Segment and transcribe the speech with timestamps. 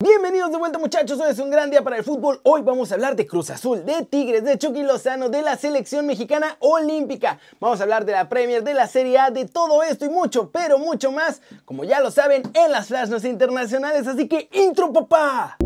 [0.00, 2.40] Bienvenidos de vuelta muchachos, hoy es un gran día para el fútbol.
[2.44, 6.06] Hoy vamos a hablar de Cruz Azul, de Tigres, de Chucky Lozano, de la selección
[6.06, 7.40] mexicana olímpica.
[7.58, 10.52] Vamos a hablar de la Premier, de la Serie A, de todo esto y mucho,
[10.52, 14.06] pero mucho más, como ya lo saben, en las flashes internacionales.
[14.06, 15.56] Así que intro papá.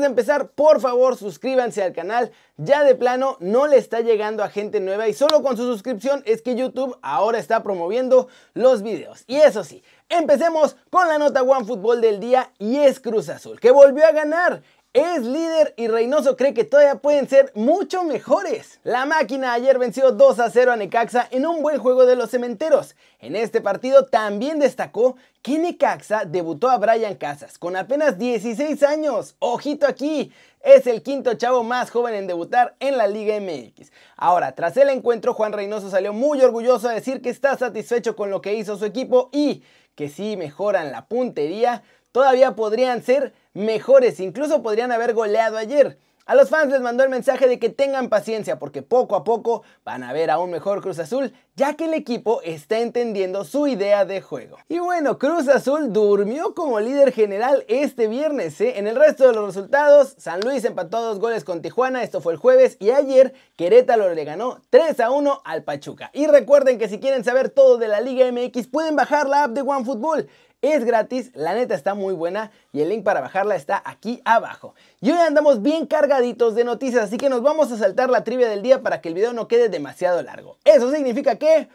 [0.00, 2.32] De empezar, por favor suscríbanse al canal.
[2.56, 6.22] Ya de plano no le está llegando a gente nueva y solo con su suscripción
[6.24, 9.24] es que YouTube ahora está promoviendo los videos.
[9.26, 13.60] Y eso sí, empecemos con la nota One Fútbol del día y es Cruz Azul,
[13.60, 14.62] que volvió a ganar
[14.92, 18.80] es líder y Reynoso cree que todavía pueden ser mucho mejores.
[18.82, 22.30] La máquina ayer venció 2 a 0 a Necaxa en un buen juego de los
[22.30, 22.96] cementeros.
[23.20, 29.36] En este partido también destacó que Necaxa debutó a Brian Casas con apenas 16 años.
[29.38, 33.92] Ojito aquí, es el quinto chavo más joven en debutar en la Liga MX.
[34.16, 38.30] Ahora, tras el encuentro, Juan Reynoso salió muy orgulloso a decir que está satisfecho con
[38.30, 39.62] lo que hizo su equipo y
[39.94, 45.98] que si mejoran la puntería, todavía podrían ser mejores, incluso podrían haber goleado ayer.
[46.30, 49.64] A los fans les mandó el mensaje de que tengan paciencia porque poco a poco
[49.84, 53.66] van a ver a un mejor Cruz Azul ya que el equipo está entendiendo su
[53.66, 54.56] idea de juego.
[54.68, 58.60] Y bueno, Cruz Azul durmió como líder general este viernes.
[58.60, 58.78] ¿eh?
[58.78, 62.32] En el resto de los resultados, San Luis empató dos goles con Tijuana, esto fue
[62.32, 66.10] el jueves, y ayer Querétaro le ganó 3 a 1 al Pachuca.
[66.14, 69.50] Y recuerden que si quieren saber todo de la Liga MX pueden bajar la app
[69.50, 70.28] de OneFootball.
[70.62, 74.74] Es gratis, la neta está muy buena y el link para bajarla está aquí abajo.
[75.00, 78.46] Y hoy andamos bien cargaditos de noticias, así que nos vamos a saltar la trivia
[78.46, 80.58] del día para que el video no quede demasiado largo.
[80.64, 81.68] Eso significa que...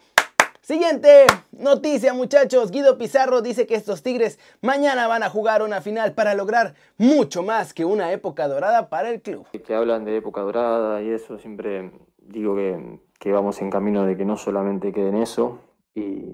[0.62, 6.14] Siguiente noticia muchachos, Guido Pizarro dice que estos Tigres mañana van a jugar una final
[6.14, 9.46] para lograr mucho más que una época dorada para el club.
[9.52, 14.18] Que hablan de época dorada y eso, siempre digo que, que vamos en camino de
[14.18, 15.60] que no solamente quede en eso
[15.94, 16.34] y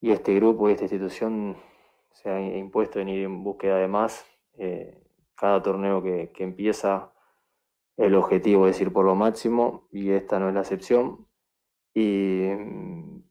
[0.00, 1.56] y este grupo y esta institución
[2.12, 4.24] se ha impuesto en ir en búsqueda de más.
[4.54, 5.02] Eh,
[5.34, 7.12] cada torneo que, empieza,
[7.96, 11.26] el objetivo es ir por lo máximo y esta no es la excepción.
[11.94, 12.48] Y,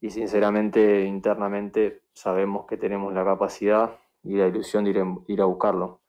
[0.08, 6.02] sinceramente, internamente, sabemos que tenemos la capacidad y la ilusión de ir, ir a buscarlo.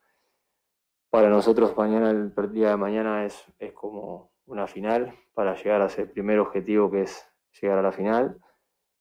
[1.10, 5.86] Para nosotros, mañana, el día de mañana es, es como una final para llegar a
[5.86, 7.26] ese primer objetivo que es
[7.62, 8.40] llegar a la final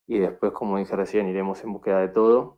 [0.08, 2.56] y después, como dije recién, iremos en búsqueda de todo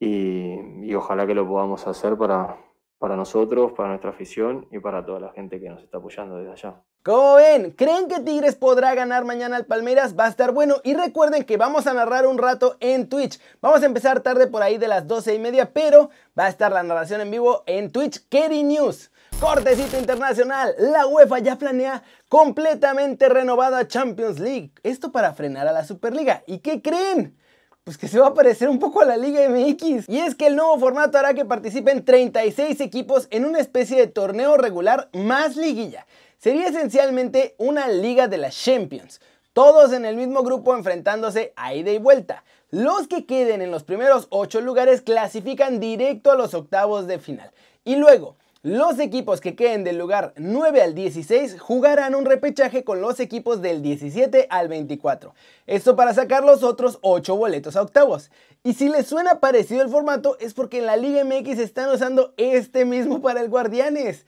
[0.00, 2.58] y, ojalá que lo podamos hacer para,
[2.98, 6.52] para nosotros, para nuestra afición y para toda la gente que nos está apoyando desde
[6.52, 6.82] allá.
[7.04, 7.70] ¿Cómo ven?
[7.70, 10.18] ¿Creen que Tigres podrá ganar mañana al Palmeiras?
[10.18, 10.76] Va a estar bueno.
[10.82, 13.40] Y recuerden que vamos a narrar un rato en Twitch.
[13.62, 16.72] Vamos a empezar tarde por ahí de las 12 y media, pero va a estar
[16.72, 19.10] la narración en vivo en Twitch Kerry News.
[19.40, 24.72] Cortecito internacional, la UEFA ya planea completamente renovada Champions League.
[24.82, 26.44] Esto para frenar a la Superliga.
[26.46, 27.38] ¿Y qué creen?
[27.82, 30.10] Pues que se va a parecer un poco a la Liga MX.
[30.10, 34.08] Y es que el nuevo formato hará que participen 36 equipos en una especie de
[34.08, 36.06] torneo regular más liguilla.
[36.36, 39.22] Sería esencialmente una liga de las Champions.
[39.54, 42.44] Todos en el mismo grupo enfrentándose a ida y vuelta.
[42.68, 47.50] Los que queden en los primeros 8 lugares clasifican directo a los octavos de final.
[47.84, 53.00] Y luego, los equipos que queden del lugar 9 al 16 jugarán un repechaje con
[53.00, 55.34] los equipos del 17 al 24.
[55.66, 58.30] Esto para sacar los otros 8 boletos a octavos.
[58.62, 62.34] Y si les suena parecido el formato es porque en la Liga MX están usando
[62.36, 64.26] este mismo para el Guardianes.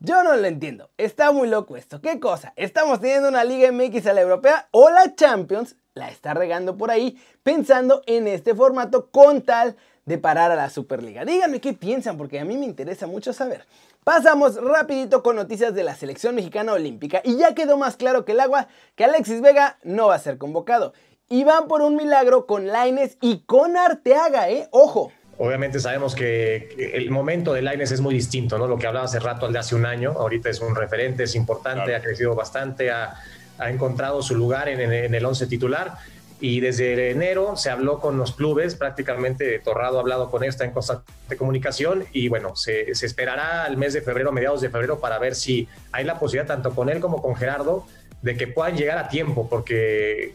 [0.00, 2.00] Yo no lo entiendo, está muy loco esto.
[2.00, 2.52] ¿Qué cosa?
[2.56, 6.90] ¿Estamos teniendo una Liga MX a la europea o la Champions la está regando por
[6.90, 9.76] ahí pensando en este formato con tal
[10.08, 11.24] de parar a la Superliga.
[11.24, 13.64] Díganme qué piensan porque a mí me interesa mucho saber.
[14.04, 18.32] Pasamos rapidito con noticias de la selección mexicana olímpica y ya quedó más claro que
[18.32, 20.94] el agua que Alexis Vega no va a ser convocado.
[21.28, 24.66] Y van por un milagro con Laines y con Arteaga, ¿eh?
[24.70, 25.12] Ojo.
[25.36, 28.66] Obviamente sabemos que el momento de Laines es muy distinto, ¿no?
[28.66, 31.34] Lo que hablaba hace rato al de hace un año, ahorita es un referente, es
[31.34, 33.14] importante, ha crecido bastante, ha,
[33.60, 35.98] encontrado su lugar en, en el once titular
[36.40, 40.70] y desde enero se habló con los clubes, prácticamente Torrado ha hablado con esta en
[40.70, 45.18] constante comunicación y bueno, se, se esperará al mes de febrero, mediados de febrero, para
[45.18, 47.86] ver si hay la posibilidad tanto con él como con Gerardo
[48.22, 50.34] de que puedan llegar a tiempo, porque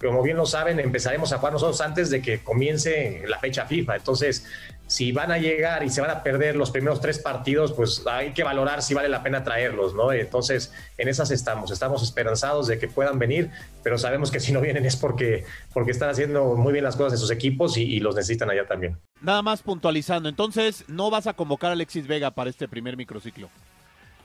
[0.00, 3.96] como bien lo saben, empezaremos a jugar nosotros antes de que comience la fecha FIFA.
[3.96, 4.46] Entonces,
[4.86, 8.32] si van a llegar y se van a perder los primeros tres partidos, pues hay
[8.32, 10.12] que valorar si vale la pena traerlos, ¿no?
[10.12, 13.50] Entonces, en esas estamos, estamos esperanzados de que puedan venir,
[13.82, 15.44] pero sabemos que si no vienen es porque,
[15.74, 18.66] porque están haciendo muy bien las cosas en sus equipos y, y los necesitan allá
[18.66, 18.96] también.
[19.20, 23.48] Nada más puntualizando, entonces no vas a convocar a Alexis Vega para este primer microciclo.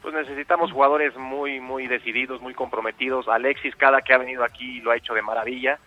[0.01, 3.27] Pues necesitamos jugadores muy, muy decididos, muy comprometidos.
[3.27, 5.79] Alexis, cada que ha venido aquí, lo ha hecho de maravilla,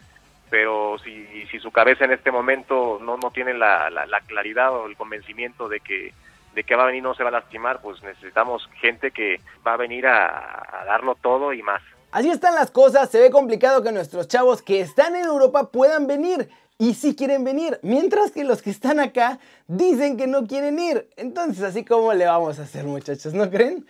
[0.55, 4.87] pero si, si su cabeza en este momento no, no tiene la, la, claridad o
[4.87, 6.15] el convencimiento de que,
[6.55, 9.73] de que va a venir no se va a lastimar, pues necesitamos gente que va
[9.73, 11.83] a venir a, a darlo todo y más.
[12.13, 16.07] Así están las cosas, se ve complicado que nuestros chavos que están en Europa puedan
[16.07, 16.49] venir
[16.79, 21.11] y sí quieren venir, mientras que los que están acá dicen que no quieren ir.
[21.17, 23.85] Entonces, así como le vamos a hacer, muchachos, ¿no creen?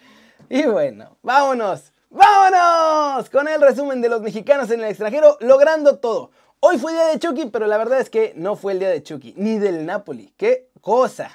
[0.48, 6.30] Y bueno, vámonos, vámonos con el resumen de los mexicanos en el extranjero logrando todo.
[6.66, 9.02] Hoy fue día de Chucky, pero la verdad es que no fue el día de
[9.02, 10.32] Chucky, ni del Napoli.
[10.38, 11.30] ¡Qué cosa!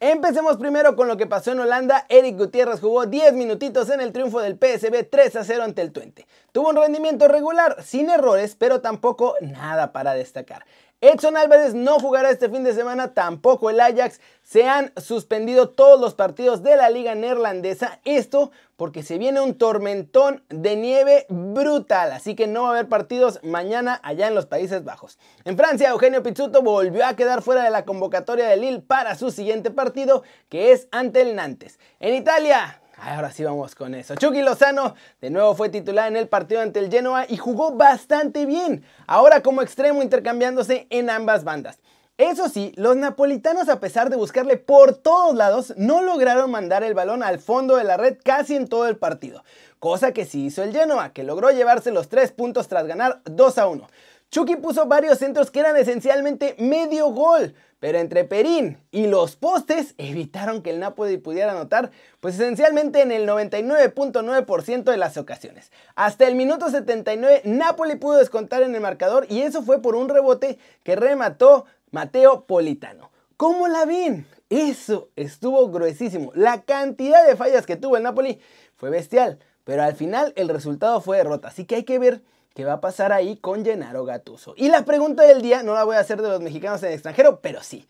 [0.00, 2.06] Empecemos primero con lo que pasó en Holanda.
[2.08, 5.92] Eric Gutiérrez jugó 10 minutitos en el triunfo del PSB 3 a 0 ante el
[5.92, 6.26] Twente.
[6.52, 10.64] Tuvo un rendimiento regular, sin errores, pero tampoco nada para destacar.
[11.08, 14.20] Edson Álvarez no jugará este fin de semana, tampoco el Ajax.
[14.42, 18.00] Se han suspendido todos los partidos de la liga neerlandesa.
[18.04, 22.88] Esto porque se viene un tormentón de nieve brutal, así que no va a haber
[22.88, 25.18] partidos mañana allá en los Países Bajos.
[25.44, 29.30] En Francia, Eugenio Pizzuto volvió a quedar fuera de la convocatoria de Lille para su
[29.30, 31.78] siguiente partido, que es ante el Nantes.
[32.00, 34.14] En Italia, Ahora sí vamos con eso.
[34.14, 38.46] Chucky Lozano de nuevo fue titular en el partido ante el Genoa y jugó bastante
[38.46, 38.84] bien.
[39.06, 41.78] Ahora como extremo intercambiándose en ambas bandas.
[42.18, 46.94] Eso sí, los napolitanos a pesar de buscarle por todos lados, no lograron mandar el
[46.94, 49.44] balón al fondo de la red casi en todo el partido.
[49.80, 53.58] Cosa que sí hizo el Genoa, que logró llevarse los tres puntos tras ganar 2
[53.58, 53.86] a 1.
[54.30, 59.94] Chucky puso varios centros que eran esencialmente medio gol, pero entre Perín y los postes
[59.98, 61.90] evitaron que el Napoli pudiera anotar,
[62.20, 65.70] pues esencialmente en el 99.9% de las ocasiones.
[65.94, 70.08] Hasta el minuto 79 Napoli pudo descontar en el marcador y eso fue por un
[70.08, 73.10] rebote que remató Mateo Politano.
[73.36, 74.26] ¿Cómo la ven?
[74.48, 76.32] Eso estuvo gruesísimo.
[76.34, 78.40] La cantidad de fallas que tuvo el Napoli
[78.74, 82.22] fue bestial, pero al final el resultado fue derrota, así que hay que ver
[82.56, 84.54] ¿Qué va a pasar ahí con Gennaro Gatuso?
[84.56, 86.94] Y la pregunta del día no la voy a hacer de los mexicanos en el
[86.94, 87.86] extranjero, pero sí.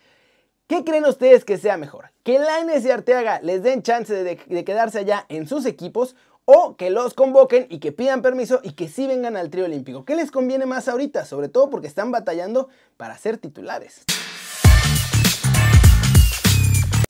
[0.66, 2.10] ¿Qué creen ustedes que sea mejor?
[2.24, 6.16] ¿Que Lainez y Arteaga les den chance de, de, quedarse allá en sus equipos
[6.46, 10.04] o que los convoquen y que pidan permiso y que sí vengan al trío olímpico?
[10.04, 11.26] ¿Qué les conviene más ahorita?
[11.26, 14.02] Sobre todo porque están batallando para ser titulares.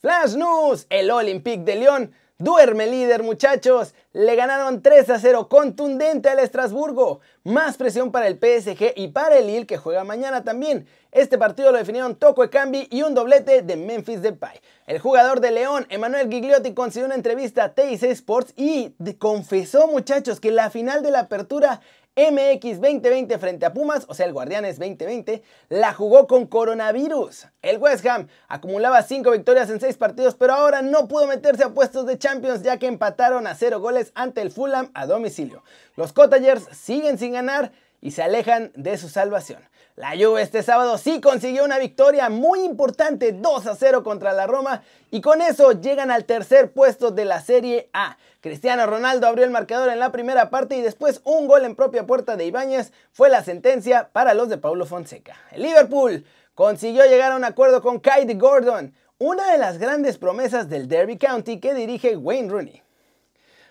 [0.03, 6.29] Flash News, el Olympique de León Duerme líder muchachos, le ganaron 3 a 0 contundente
[6.29, 7.21] al Estrasburgo.
[7.45, 10.87] Más presión para el PSG y para el Lille que juega mañana también.
[11.13, 14.61] Este partido lo definieron Toco Ekambi y un doblete de Memphis Depay.
[14.87, 20.39] El jugador de León, Emanuel Gigliotti, consiguió una entrevista a TIC Sports y confesó muchachos
[20.39, 21.81] que la final de la apertura
[22.17, 27.49] MX 2020 frente a Pumas, o sea el Guardianes 2020, la jugó con coronavirus.
[27.61, 31.75] El West Ham acumulaba 5 victorias en 6 partidos, pero ahora no pudo meterse a
[31.75, 35.63] puestos de Champions ya que empataron a 0 goles ante el Fulham a domicilio.
[35.95, 39.61] Los Cottagers siguen sin ganar y se alejan de su salvación.
[39.97, 44.47] La Juve este sábado sí consiguió una victoria muy importante 2 a 0 contra la
[44.47, 48.19] Roma y con eso llegan al tercer puesto de la Serie A.
[48.43, 52.07] Cristiano Ronaldo abrió el marcador en la primera parte y después un gol en propia
[52.07, 55.35] puerta de Ibáñez fue la sentencia para los de Paulo Fonseca.
[55.51, 60.69] El Liverpool consiguió llegar a un acuerdo con Kylie Gordon, una de las grandes promesas
[60.69, 62.83] del Derby County que dirige Wayne Rooney.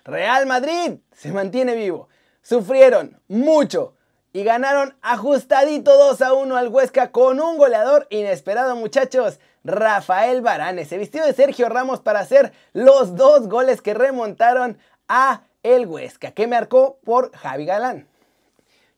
[0.04, 2.10] Real Madrid se mantiene vivo.
[2.41, 3.95] Sufrieron mucho,
[4.36, 9.39] y ganaron ajustadito 2 a 1 al Huesca con un goleador inesperado muchachos.
[9.63, 14.77] Rafael Varane se vistió de Sergio Ramos para hacer los dos goles que remontaron
[15.08, 18.10] a el Huesca, que marcó por Javi Galán.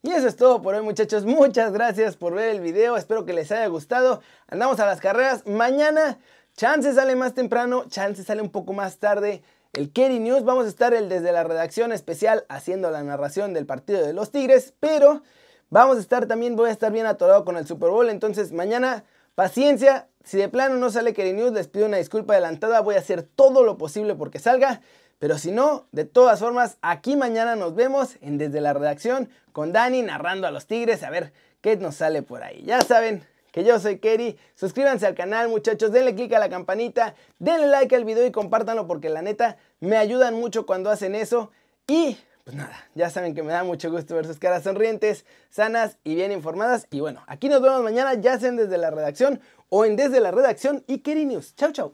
[0.01, 3.33] Y eso es todo por hoy muchachos, muchas gracias por ver el video, espero que
[3.33, 4.23] les haya gustado.
[4.47, 6.17] Andamos a las carreras, mañana
[6.55, 9.43] chance sale más temprano, chance sale un poco más tarde.
[9.77, 13.67] El Kerry News, vamos a estar el desde la redacción especial haciendo la narración del
[13.67, 15.21] partido de los Tigres, pero
[15.69, 19.03] vamos a estar también, voy a estar bien atorado con el Super Bowl, entonces mañana
[19.35, 22.97] paciencia, si de plano no sale Kerry News, les pido una disculpa adelantada, voy a
[22.97, 24.81] hacer todo lo posible porque salga,
[25.19, 29.73] pero si no, de todas formas, aquí mañana nos vemos en desde la redacción con
[29.73, 32.63] Dani narrando a los Tigres, a ver qué nos sale por ahí.
[32.65, 33.27] Ya saben,
[33.57, 34.37] que yo soy Kerry.
[34.53, 38.85] Suscríbanse al canal, muchachos, denle click a la campanita, denle like al video y compártanlo
[38.85, 41.49] porque la neta me ayudan mucho cuando hacen eso.
[41.87, 45.97] Y pues nada, ya saben que me da mucho gusto ver sus caras sonrientes, sanas
[46.03, 46.85] y bien informadas.
[46.91, 50.29] Y bueno, aquí nos vemos mañana, ya sean desde la redacción o en desde la
[50.29, 51.55] redacción y Kerry News.
[51.55, 51.93] Chau, chau.